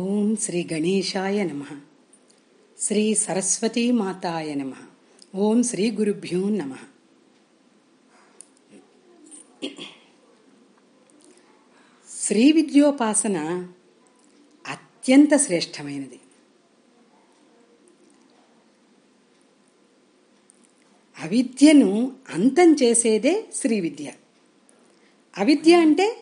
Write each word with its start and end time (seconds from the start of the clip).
ఓం 0.00 0.36
శ్రీ 0.36 0.68
గణేశాయ 0.72 1.44
నమ. 1.44 1.62
శ్రీ 2.78 3.14
సరస్వతీ 3.14 3.90
మాతాయ 3.90 4.54
నమ. 4.54 4.72
ఓం 5.34 5.62
శ్రీ 5.62 5.90
గురుభ్యో 5.90 6.48
నమ. 6.48 6.76
శ్రీ 12.08 12.52
విద్యోపాసన 12.52 13.68
అత్యంత 14.68 15.36
శ్రేష్టమైనది. 15.36 16.20
అవిద్యను 21.18 22.16
అంతం 22.28 22.76
చేసేదే 22.82 23.44
శ్రీ 23.54 23.80
విద్య. 23.80 24.12
అవిద్య 25.38 25.74
అంటే 25.74 26.16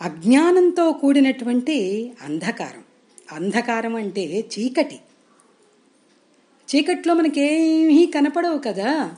అజ్ఞానంతో 0.00 0.92
కూడినటువంటి 0.92 2.12
అంధకారం. 2.22 2.84
అంధకారం 3.32 3.94
అంటే 3.94 4.48
చీకటి. 4.58 5.00
చీకట్లో 6.76 7.14
మనకేమీ 7.14 8.06
కనపడవు 8.06 8.58
కదా. 8.58 9.16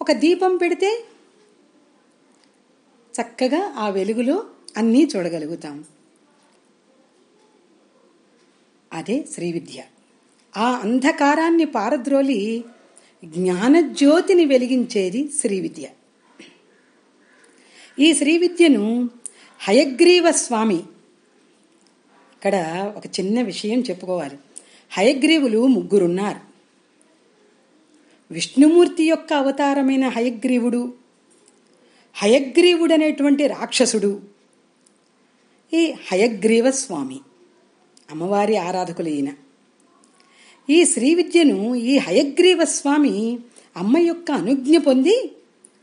ఒక 0.00 0.12
దీపం 0.12 0.56
పెడితే 0.56 1.04
చక్కగా 3.20 3.74
ఆ 3.76 3.88
వెలుగులో 3.88 4.46
అన్నీ 4.76 5.08
చూడగలుగుతాం. 5.16 5.84
అదే 8.92 9.24
శ్రీ 9.34 9.52
విద్య. 9.52 9.82
ఆ 10.56 10.70
అంధకారాన్ని 10.70 11.64
పారద్రోలి 11.64 12.64
జ్ఞానజ్యోతిని 13.24 14.44
వెలిగించేది 14.44 15.28
శ్రీ 15.28 15.60
విద్య. 15.60 15.88
ఈ 17.98 18.14
శ్రీ 18.14 18.38
విద్యను 18.38 19.10
హయగ్రీవ 19.60 20.30
స్వామి 20.30 20.76
ఇక్కడ 22.36 22.54
ఒక 22.96 23.06
చిన్న 23.06 23.42
విషయం 23.42 23.80
చెప్పుకోవాలి. 23.80 24.38
హయగ్రీవులు 24.90 25.66
ముగ్గురున్నారు. 25.66 26.40
విష్ణుమూర్తి 28.30 29.04
యొక్క 29.04 29.32
అవతారమైన 29.32 30.08
హయగ్రీవుడు 30.08 30.94
హయగ్రీవుడు 32.14 32.92
అనేటువంటి 32.92 33.46
రాక్షసుడు 33.46 34.20
ఈ 35.74 35.94
హయగ్రీవ 36.12 36.70
స్వామి 36.70 37.20
అమ్మవారి 38.10 38.56
ఆరాధకులు 38.56 39.08
ఈయన. 39.08 39.28
ఈ 40.70 40.84
శ్రీ 40.84 41.14
విద్యను 41.14 41.74
ఈ 41.74 41.98
హయగ్రీవ 41.98 42.64
స్వామి 42.64 43.38
అమ్మ 43.76 43.98
యొక్క 43.98 44.30
అనుజ్ఞ 44.30 44.78
పొంది 44.78 45.32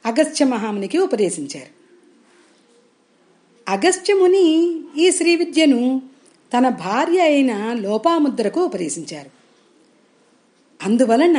అగస్త్య 0.06 0.46
మహామునికి 0.46 0.98
ఉపదేశించారు. 0.98 1.73
అగస్త్యముని 3.68 4.80
ఈ 4.98 5.12
శ్రీ 5.12 5.36
విద్యను 5.36 6.02
తన 6.58 6.70
భార్య 6.70 7.20
అయిన 7.20 7.74
లోపాముద్రకు 7.74 8.62
ఉపదేశించారు. 8.62 9.30
అందువలన 10.84 11.38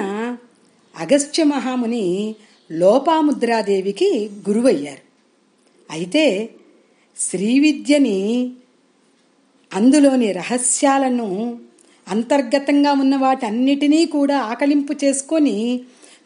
అగస్త్య 0.99 1.45
మహాముని 1.45 2.35
లోపాముద్రాదేవికి 2.73 4.31
గురువయ్యారు. 4.49 5.05
అయితే 5.91 6.51
శ్రీ 7.17 7.59
విద్యని 7.59 8.53
అందులోని 9.75 10.33
రహస్యాలను 10.33 11.59
అంతర్గతంగా 12.09 12.93
ఉన్న 12.93 13.17
వాటన్నిటినీ 13.17 14.07
కూడా 14.07 14.39
ఆకలింపు 14.39 14.95
చేసుకొని 15.05 15.81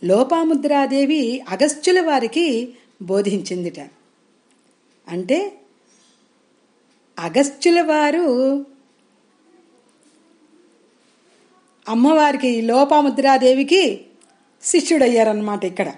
లోపాముద్రాదేవి 0.05 1.41
అగస్త్యుల 1.49 2.01
వారికి 2.01 2.69
బోధించిందిట. 3.03 3.81
అంటే 5.09 5.53
అగస్త్యుల 7.19 7.81
వారు 7.81 8.67
అమ్మవారికి 11.89 12.63
లోపాముద్రాదేవికి 12.63 14.01
శిష్యుడయ్యారన్నమాట 14.63 15.65
ఇక్కడ. 15.65 15.93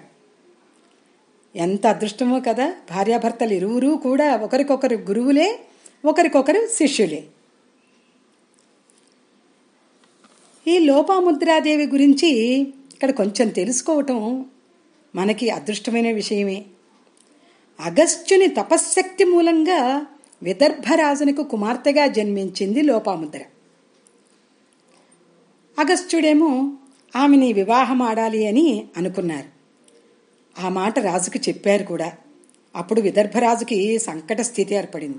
ఎంత 1.55 1.87
అదృష్టమో 1.87 2.39
కదా 2.39 2.75
భార్యాభర్తలు 2.91 3.53
ఇరువురు 3.53 3.87
కూడా 3.87 4.35
ఒకరికొకరు 4.35 4.95
గురువులే 4.95 5.59
ఒకరికొకరు 6.05 6.67
శిష్యులే. 6.67 7.23
ఈ 10.67 10.79
లోపాముద్రాదేవి 10.79 11.85
గురించి 11.87 12.59
ఇక్కడ 12.93 13.11
కొంచెం 13.11 13.47
తెలుసుకోవటం 13.47 14.45
మనకి 15.15 15.49
అదృష్టమైన 15.49 16.11
విషయమే. 16.11 16.65
అగస్త్యుని 17.79 18.47
తపశ్శక్తి 18.47 19.23
మూలంగా 19.23 20.07
విదర్భరాజునకు 20.43 21.43
కుమార్తెగా 21.43 22.07
జన్మించింది 22.07 22.81
లోపాముద్ర. 22.81 23.39
అగస్త్యుడేమో 25.79 26.73
ఆమెని 27.15 27.53
వివాహం 27.53 28.01
ఆడాలి 28.01 28.47
అని 28.47 28.85
అనుకున్నారు. 28.97 29.61
ఆ 30.61 30.69
మాట 30.69 30.99
రాజుకు 30.99 31.39
చెప్పారు 31.49 31.83
కూడా. 31.83 32.11
అప్పుడు 32.75 33.01
విదర్భరాజుకి 33.01 33.99
సంకట 33.99 34.41
స్థితి 34.41 34.75
ఏర్పడింది. 34.75 35.17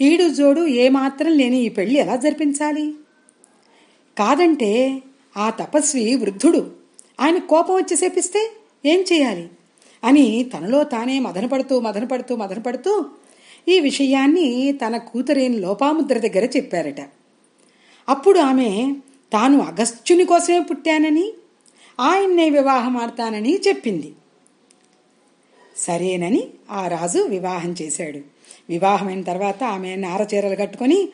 ఈడు 0.00 0.28
జోడు 0.28 0.66
ఏమాత్రం 0.66 1.32
లేని 1.32 1.60
ఈ 1.60 1.68
పెళ్ళి 1.68 1.96
ఎలా 1.96 2.16
జరిపించాలి? 2.16 2.94
కాదంటే 4.18 5.02
ఆ 5.36 5.50
తపస్వి 5.50 6.16
వృద్ధుడు 6.16 6.72
ఆయన 7.20 7.38
కోపం 7.38 7.74
వచ్చి 7.74 7.96
శపిస్తే 7.96 8.50
ఏం 8.86 9.00
చేయాలి? 9.00 9.50
అని 10.04 10.50
తనలో 10.54 10.84
తానే 10.84 11.18
మదనపడుతూ 11.18 11.80
మదనపడుతూ 11.80 12.36
మదనపడుతూ 12.36 13.04
ఈ 13.68 13.80
విషయాన్ని 13.80 14.72
తన 14.72 14.96
కూతురేని 14.96 15.56
లోపాముద్ర 15.56 16.18
దగ్గర 16.18 16.48
చెప్పారట. 16.56 17.08
అప్పుడు 18.08 18.38
ఆమె 18.38 18.94
తాను 19.32 19.60
అగస్త్యుని 19.60 20.24
కోసమే 20.24 20.60
పుట్టానని 20.60 21.32
ఆయన్నే 22.00 22.50
వివాహం 22.50 22.96
ఆడతానని 22.96 23.60
చెప్పింది. 23.68 24.14
సరేనని 25.76 26.48
ఆ 26.70 26.88
రాజు 26.88 27.18
వివాహం 27.18 27.74
చేశాడు. 27.82 28.18
వివాహమైన 28.68 29.22
తర్వాత 29.22 29.64
ఆమె 29.64 29.96
నారచీరలు 29.96 30.56
కట్టుకొని 30.56 31.08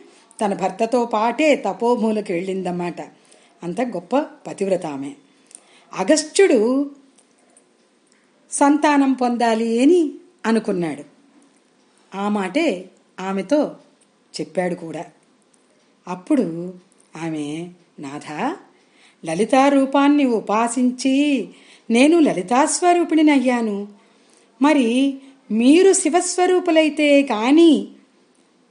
తన 0.45 0.55
భర్తతో 0.55 1.05
పాటే 1.05 1.56
తపోభూలకు 1.56 2.33
వెళ్ళిందన్నమాట. 2.33 3.01
అంత 3.62 3.81
గొప్ప 3.81 4.19
పతివ్రత 4.19 4.87
ఆమె. 4.87 5.12
అగస్త్యుడు 5.95 6.91
సంతానం 8.51 9.12
పొందాలి 9.12 9.83
అని 9.83 10.15
అనుకున్నాడు. 10.47 11.16
ఆ 12.16 12.28
మాటే 12.28 12.91
ఆమెతో 13.21 13.77
చెప్పాడు 14.41 14.75
కూడా. 14.75 15.04
అప్పుడు 16.09 16.75
ఆమె 17.22 17.69
నాథ 17.99 18.56
లలితా 19.27 19.69
రూపాన్ని 19.69 20.25
ఉపాసించి 20.25 21.49
నేను 21.91 22.19
లలితాస్వరూపిణినయ్యాను 22.19 23.88
మరి 24.62 25.19
మీరు 25.50 25.93
శివస్వరూపులైతే 25.93 27.22
కానీ 27.22 27.88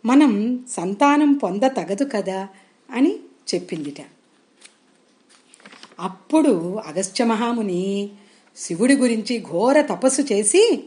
మనం 0.06 0.66
సంతానం 0.70 1.34
పొంద 1.34 1.62
తగదు 1.62 2.10
కదా? 2.14 2.48
అని 2.92 3.16
చెప్పిందిట. 3.56 4.06
అప్పుడు 6.00 6.80
అగస్త్య 6.86 7.24
మహాముని 7.24 8.10
శివుడి 8.58 8.96
గురించి 8.96 9.42
ఘోర 9.42 9.82
తపస్సు 9.82 10.22
చేసి 10.22 10.84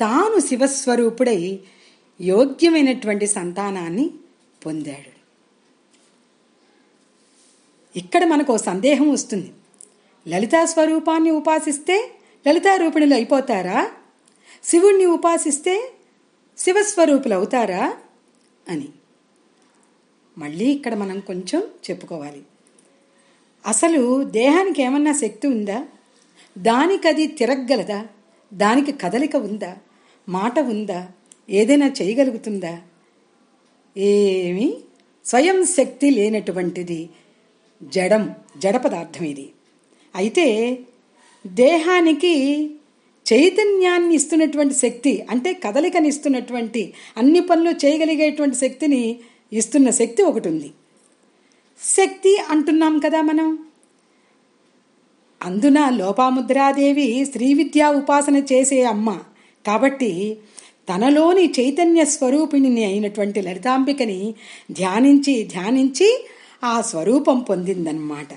తాను 0.00 0.40
శివస్వరూపుడై 0.40 1.60
యోగ్యమైనటువంటి 2.20 3.26
సంతానాన్ని 3.26 4.10
పొందాడు. 4.66 5.22
ఇక్కడ 7.98 8.24
మనకు 8.24 8.56
సందేహం 8.56 9.10
వస్తుంది. 9.10 9.52
లలితా 10.28 10.64
స్వరూపాన్ని 10.64 11.30
ఉపాసిస్తే 11.30 12.10
లలితారూపిణులు 12.48 13.14
అయిపోతారా? 13.14 13.90
శివుణ్ణి 14.64 15.06
ఉపాసిస్తే 15.06 15.92
శివస్వరూపులు 16.58 17.34
అవుతారా? 17.34 17.96
అని. 18.68 18.88
మళ్ళీ 20.38 20.64
ఇక్కడ 20.64 20.94
మనం 20.94 21.20
కొంచెం 21.20 21.60
చెప్పుకోవాలి. 21.60 22.42
అసలు 23.66 24.24
దేహానికి 24.24 24.82
ఏమన్నా 24.82 25.12
శక్తి 25.12 25.46
ఉందా? 25.46 25.84
దానికి 26.58 27.08
అది 27.08 27.26
తిరగగలదా? 27.26 28.06
దానికి 28.54 28.92
కదలిక 28.92 29.36
ఉందా? 29.36 29.76
మాట 30.28 30.58
ఉందా? 30.58 31.08
ఏదైనా 31.52 31.88
చేయగలుగుతుందా? 31.88 32.80
ఏమి? 33.96 34.74
స్వయం 35.24 35.64
శక్తి 35.64 36.10
లేనటువంటిది 36.10 37.10
జడం 37.82 38.34
జడ 38.58 38.76
పదార్థం 38.76 39.24
ఇది. 39.24 39.52
అయితే 40.14 40.78
దేహానికి 41.46 42.32
చైతన్యాన్ని 43.32 44.14
ఇస్తున్నటువంటి 44.14 44.74
శక్తి 44.74 45.26
అంటే 45.30 45.52
కదలికని 45.52 46.08
ఇస్తున్నటువంటి 46.08 46.92
అన్ని 47.16 47.40
పనులు 47.40 47.70
చేయగలిగేటువంటి 47.70 48.56
శక్తిని 48.56 49.20
ఇస్తున్న 49.52 49.90
శక్తి 49.90 50.22
ఒకటి 50.22 50.48
ఉంది. 50.48 50.70
శక్తి 51.82 52.36
అంటున్నాం 52.48 52.98
కదా 52.98 53.22
మనం. 53.22 53.58
అందున 55.42 55.88
లోపాముద్రాదేవి 55.88 57.26
శ్రీ 57.32 57.54
విద్యా 57.54 57.90
ఉపాసన 57.90 58.36
చేసే 58.36 58.82
అమ్మ. 58.82 59.20
కాబట్టి 59.66 60.38
తనలోని 60.88 61.54
చైతన్య 61.60 62.04
స్వరూపిణిని 62.04 62.84
అయినటువంటి 62.84 63.42
లలితాంబికని 63.42 64.34
ధ్యానించి 64.70 65.44
ధ్యానించి 65.44 66.26
ఆ 66.64 66.80
స్వరూపం 66.80 67.40
పొందిందన్నమాట. 67.40 68.28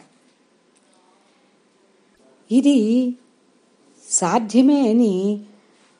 ఇది 2.51 3.09
సాధ్యమే 4.09 4.89
అని 4.89 5.39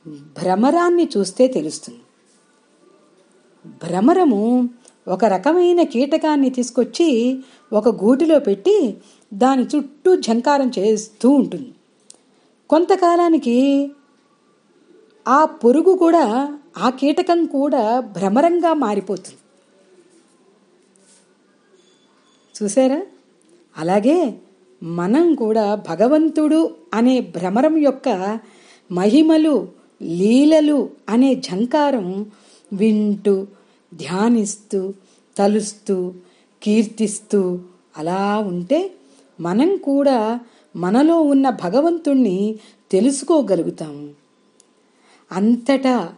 భ్రమరాన్ని 0.07 1.09
చూస్తే 1.17 1.47
తెలుస్తుంది. 1.47 1.99
భ్రమరము 3.67 4.69
ఒక 5.07 5.25
రకమైన 5.25 5.83
కీటకాన్ని 5.83 6.49
తీసుకొచ్చి 6.49 7.37
ఒక 7.73 8.03
గూటిలో 8.03 8.39
పెట్టి 8.39 8.97
దాని 9.33 9.63
చుట్టూ 9.63 10.15
ఝంకారం 10.15 10.71
చేస్తూ 10.79 11.29
ఉంటుంది. 11.29 11.71
కొంతకాలానికి 12.69 13.89
ఆ 15.27 15.45
పురుగు 15.45 15.97
కూడా 15.97 16.25
ఆ 16.77 16.89
కీటకం 16.89 17.45
కూడా 17.45 17.99
భ్రమరంగా 17.99 18.73
మారిపోతుంది. 18.73 19.39
చూసారా? 22.55 23.01
అలాగే 23.77 24.35
మనం 24.81 25.35
కూడా 25.35 25.75
భగవంతుడు 25.75 26.75
అనే 26.93 27.19
భ్రమరం 27.19 27.77
యొక్క 27.77 28.09
మహిమలు 28.91 29.67
లీలలు 30.01 30.89
అనే 31.09 31.35
ఝంకారం 31.35 32.25
వింటూ 32.73 33.47
ధ్యానిస్తూ 33.93 34.93
తలుస్తూ 35.37 36.13
కీర్తిస్తూ 36.61 37.59
అలా 37.97 38.37
ఉంటే 38.39 38.91
మనం 39.39 39.77
కూడా 39.77 40.39
మనలో 40.75 41.21
ఉన్న 41.21 41.49
భగవంతుణ్ణి 41.49 42.55
తెలుసుకోగలుగుతాము 42.91 44.24
అంతటా 45.31 46.15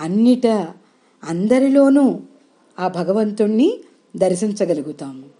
అన్నిట 0.00 0.46
అందరిలోనూ 1.24 2.20
ఆ 2.78 2.88
భగవంతుణ్ణి 2.88 3.80
దర్శించగలుగుతాము. 4.16 5.38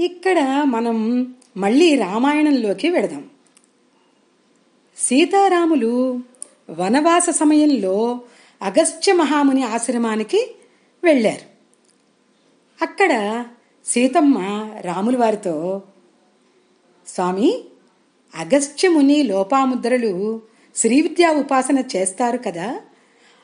ఇక్కడ 0.00 0.62
మనం 0.66 0.96
మళ్ళీ 1.56 1.96
రామాయణంలోకి 1.96 2.90
వెడదాం. 2.90 3.30
సీతారాములు 4.96 6.20
వనవాస 6.70 7.30
సమయంలో 7.30 8.20
అగస్త్య 8.62 9.12
మహాముని 9.12 9.62
ఆశ్రమానికి 9.62 10.56
వెళ్ళారు. 11.04 11.58
అక్కడ 12.82 13.44
సీతమ్మ 13.84 14.38
రాముల 14.80 15.16
వారితో 15.16 15.82
స్వామి 17.08 17.64
అగస్త్యముని 18.34 19.22
లోపాముద్రలు 19.22 20.42
శ్రీవిద్యా 20.76 21.30
ఉపాసన 21.30 21.78
చేస్తారు 21.96 22.38
కదా. 22.38 22.80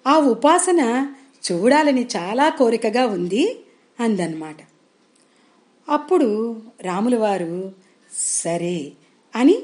ఆ 0.06 0.18
ఉపాసన 0.18 1.12
చూడాలని 1.52 2.06
చాలా 2.16 2.48
కోరికగా 2.48 3.06
ఉంది 3.06 3.64
అందన్నమాట. 4.00 4.56
అప్పుడు 5.88 6.62
రాముల 6.80 7.18
వారు 7.18 7.72
సరే 8.18 8.92
అని 9.36 9.62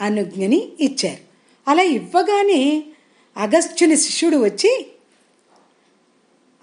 అనుజ్ఞని 0.00 0.68
ఇచ్చారు. 0.80 1.18
అలా 1.70 1.82
ఇవ్వగానే 1.82 2.84
అగస్త్యుని 3.36 3.96
శిష్యుడు 3.96 4.36
వచ్చి 4.36 4.86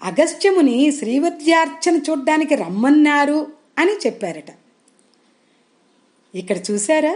అగస్త్యముని 0.02 0.92
శ్రీవిద్యార్చన 0.92 2.00
చూడ్డానికి 2.10 2.54
రమ్మన్నారు 2.54 3.46
అని 3.78 3.92
చెప్పారట. 3.92 4.65
ఇక్కడ 6.36 6.58
చూసారా 6.68 7.14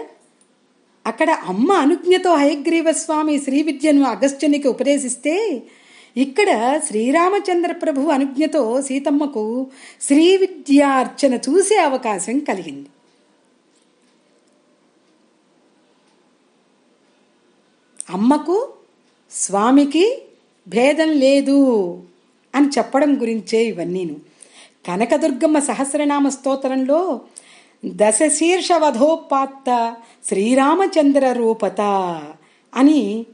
అక్కడ 1.06 1.30
అమ్మ 1.30 1.72
అనుజ్ఞతో 1.72 2.30
హయగ్రీవ 2.34 2.88
స్వామి 2.92 3.34
శ్రీ 3.38 3.58
విద్యను 3.62 4.02
అగస్త్యునికి 4.04 4.68
ఉపదేశిస్తే 4.68 5.34
ఇక్కడ 6.16 6.50
శ్రీరామచంద్ర 6.86 7.72
ప్రభు 7.72 8.10
అనుజ్ఞతో 8.10 8.62
సీతమ్మకు 8.82 9.44
శ్రీ 10.02 10.24
విద్యార్చన 10.36 11.34
చూసే 11.48 11.76
అవకాశం 11.78 12.38
కలిగింది. 12.38 12.88
అమ్మకు 18.10 18.56
స్వామికి 19.32 20.04
భేదం 20.66 21.10
లేదు 21.24 21.58
అని 22.54 22.68
చెప్పడం 22.68 23.10
గురించే 23.20 23.60
ఇవన్నీను. 23.64 24.16
కనకదుర్గమ్మ 24.86 25.58
సహస్రనామ 25.58 26.28
స్తోత్రంలో 26.28 27.00
దశశీర్ష 27.84 28.68
వధోపాత్త 28.72 29.96
శ్రీరామచంద్ర 30.24 31.32
రూపత 31.32 31.80
అని 32.74 33.26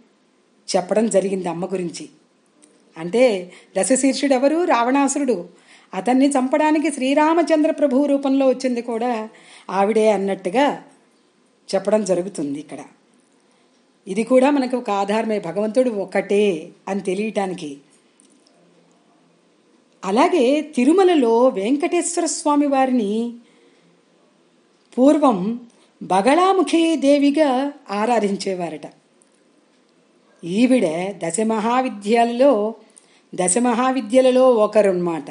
చెప్పడం 0.77 1.09
జరిగింది 1.09 1.49
అమ్మ 1.49 1.65
గురించి. 1.65 2.09
అంటే 2.99 3.53
దశశీర్షుడు 3.79 4.35
ఎవరు 4.35 4.65
రావణాసురుడు. 4.65 5.49
అతన్ని 5.95 6.29
చంపడానికి 6.29 6.93
శ్రీరామచంద్ర 6.93 7.71
ప్రభు 7.71 8.07
రూపంలో 8.07 8.49
వచ్చింది 8.49 8.83
కూడా 8.83 9.29
ఆవిడే 9.71 10.11
అన్నట్టుగా 10.11 10.83
చెప్పడం 11.75 12.05
జరుగుతుంది 12.05 12.59
ఇక్కడ. 12.59 12.79
ఇది 14.09 14.23
కూడా 14.23 14.51
మనకు 14.51 14.77
ఒక 14.77 14.91
ఆధారమే. 14.91 15.39
భగవంతుడు 15.39 15.91
ఒకటే 15.91 16.71
అని 16.89 17.01
తెలియటానికి. 17.01 17.79
అలాగే 20.05 20.61
తిరుమలలో 20.77 21.49
వెంకటేశ్వర 21.49 22.27
స్వామి 22.27 22.67
వారిని 22.67 23.33
పూర్వం 24.99 25.61
బగళాముఖి 26.03 26.97
దేవిగా 26.97 27.73
ఆరాధించేవారట. 27.91 28.87
ఈవిడ 30.45 30.87
దశ 31.27 31.41
మహావిద్యాలలో 31.41 32.75
దశ 33.35 33.59
మహావిద్యలలో 33.59 34.51
ఒకరున్నమాట. 34.51 35.25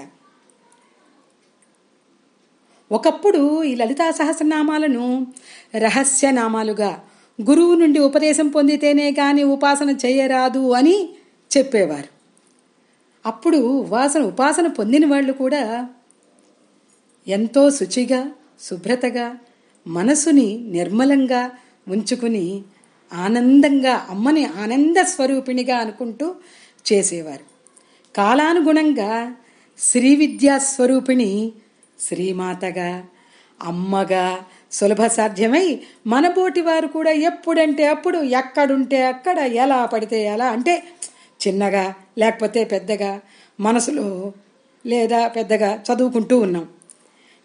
ఒకప్పుడు 2.92 3.64
ఈ 3.64 3.76
లలితా 3.76 4.12
సహస్రనామాలను 4.12 5.28
రహస్య 5.76 6.32
నామాలుగా 6.32 7.04
గురువు 7.50 7.76
నుండి 7.76 8.00
ఉపదేశం 8.00 8.48
పొందితేనే 8.48 9.12
కానీ 9.12 9.44
ఉపాసన 9.44 9.90
చేయరాదు 9.90 10.72
అని 10.72 11.10
చెప్పేవారు. 11.58 12.16
అప్పుడు 13.26 13.58
ఉపాసన 13.58 14.22
ఉపాసన 14.22 14.68
పొందిన 14.68 15.06
వాళ్ళు 15.06 15.34
కూడా 15.34 15.90
ఎంతో 17.28 17.70
శుచిగా 17.70 18.32
శుభ్రతగా 18.62 19.38
మనసుని 19.88 20.58
నిర్మలంగా 20.58 21.52
ఉంచుకుని 21.88 22.62
ఆనందంగా 23.14 24.08
అమ్మని 24.10 24.46
ఆనంద 24.46 24.98
స్వరూపిణిగా 24.98 25.78
అనుకుంటూ 25.78 26.36
చేసేవారు. 26.94 27.46
కాలానుగుణంగా 28.16 29.36
శ్రీ 29.80 30.16
విద్యా 30.16 30.58
స్వరూపిణి 30.58 31.52
శ్రీమాతగా 32.00 33.04
అమ్మగా 33.64 34.40
సులభ 34.72 35.06
సాధ్యమై 35.08 35.80
మనబోటి 36.08 36.62
వారు 36.62 36.88
కూడా 36.88 37.12
ఎప్పుడంటే 37.12 37.88
అప్పుడు 37.88 38.18
ఎక్కడుంటే 38.18 39.06
అక్కడ 39.06 39.40
ఎలా 39.40 39.86
పడితే 39.86 40.24
ఎలా 40.26 40.46
అంటే 40.46 40.84
చిన్నగా 41.48 41.94
లేకపోతే 42.18 42.64
పెద్దగా 42.64 43.22
మనసులో 43.60 44.34
లేదా 44.86 45.28
పెద్దగా 45.28 45.84
చదువుకుంటూ 45.90 46.40
ఉన్నాం. 46.40 46.68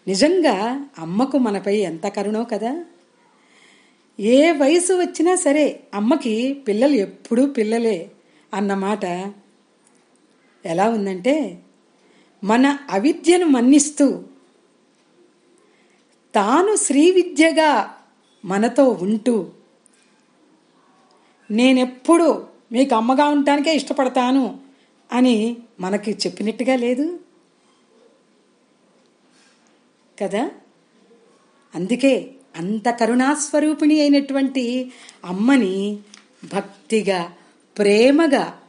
నిజంగా 0.07 0.55
అమ్మకు 0.97 1.37
మనపై 1.37 1.75
ఎంత 1.81 2.05
కరుణో 2.07 2.43
కదా? 2.43 2.71
ఏ 4.19 4.51
వయసు 4.53 4.93
వచ్చినా 4.99 5.35
సరే 5.35 5.65
అమ్మకి 5.93 6.33
పిల్లలు 6.67 6.95
ఎప్పుడూ 6.97 7.47
పిల్లలే 7.49 7.97
అన్నమాట 8.53 9.05
ఎలా 10.65 10.85
ఉందంటే 10.89 11.35
మన 12.43 12.65
అవిద్యను 12.89 13.45
మన్నిస్తూ 13.47 14.07
తాను 16.33 16.75
శ్రీ 16.85 17.11
విద్యగా 17.11 17.71
మనతో 18.43 18.85
ఉంటూ 19.01 19.35
నేనెప్పుడు 21.49 22.27
మీకు 22.71 22.95
అమ్మగా 22.95 23.25
ఉండటానికే 23.29 23.73
ఇష్టపడతాను 23.73 24.43
అని 25.09 25.35
మనకి 25.79 26.11
చెప్పినట్టుగా 26.23 26.75
లేదు? 26.77 27.05
కదా? 30.21 30.51
అందుకే 31.75 32.31
అంత 32.55 32.89
కరుణాస్వరూపిణి 32.89 34.01
అయినటువంటి 34.01 34.91
అమ్మని 35.25 35.99
భక్తిగా 36.53 37.33
ప్రేమగా 37.77 38.59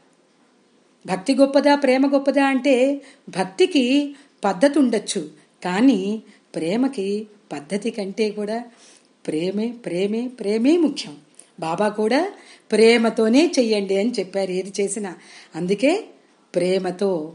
భక్తి 1.06 1.34
గొప్పదా 1.34 1.74
ప్రేమ 1.74 2.14
గొప్పదా 2.14 2.46
అంటే 2.46 3.02
భక్తికి 3.28 4.16
పద్ధతి 4.44 4.78
ఉండొచ్చు. 4.78 5.30
కానీ 5.64 6.22
ప్రేమకి 6.54 7.26
పద్ధతి 7.52 7.90
కంటే 7.90 8.30
కూడా 8.30 8.64
ప్రేమే 9.26 9.68
ప్రేమే 9.68 10.28
ప్రేమే 10.28 10.76
ముఖ్యం. 10.76 11.16
బాబా 11.60 11.88
కూడా 11.88 12.32
ప్రేమతోనే 12.72 13.52
చెయ్యండి 13.58 13.98
అని 13.98 14.12
చెప్పారు. 14.12 14.50
ఏది 14.50 14.82
చేసినా 14.82 15.16
అందుకే 15.54 16.04
ప్రేమతో. 16.54 17.32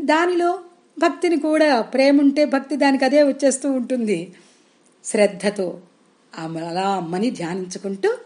దానిలో 0.00 0.60
భక్తిని 0.98 1.36
కూడా 1.36 1.80
ప్రేమ 1.80 2.20
ఉంటే 2.20 2.44
భక్తి 2.44 2.76
దానికి 2.76 3.04
అదే 3.04 3.22
వచ్చేస్తూ 3.22 3.72
ఉంటుంది. 3.72 4.32
శ్రద్ధతో 5.04 5.80
అలా 6.34 6.96
అమ్మని 6.96 7.30
ధ్యానించుకుంటూ 7.30 8.18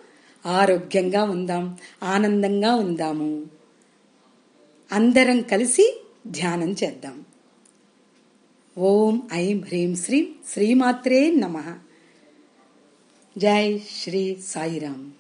ఆరోగ్యంగా 0.47 1.23
ఉందాం 1.23 1.79
ఆనందంగా 2.03 2.75
ఉందాము. 2.75 3.47
అందరం 4.93 5.41
కలిసి 5.41 6.03
ధ్యానం 6.27 6.73
చేద్దాం. 6.73 7.25
ఓం 8.79 9.23
ఐం 9.33 9.61
హ్రీం 9.61 9.97
శ్రీం 9.97 10.27
శ్రీమాత్రే 10.53 11.31
నమ. 11.31 11.79
జై 13.39 13.79
శ్రీ 13.79 14.39
సాయిరామ్. 14.47 15.18